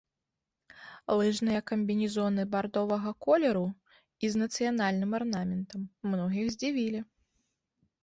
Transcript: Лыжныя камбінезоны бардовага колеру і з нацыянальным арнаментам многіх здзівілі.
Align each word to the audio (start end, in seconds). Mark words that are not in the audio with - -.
Лыжныя 1.19 1.59
камбінезоны 1.69 2.47
бардовага 2.57 3.11
колеру 3.27 3.63
і 4.25 4.35
з 4.37 4.43
нацыянальным 4.45 5.11
арнаментам 5.23 5.81
многіх 6.11 6.45
здзівілі. 6.59 6.99